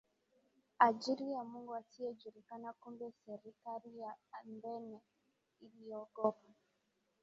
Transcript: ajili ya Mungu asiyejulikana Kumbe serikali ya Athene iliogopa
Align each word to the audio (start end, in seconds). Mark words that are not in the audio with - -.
ajili 0.79 1.31
ya 1.31 1.43
Mungu 1.43 1.75
asiyejulikana 1.75 2.73
Kumbe 2.73 3.11
serikali 3.25 3.99
ya 3.99 4.15
Athene 4.31 4.99
iliogopa 5.61 6.49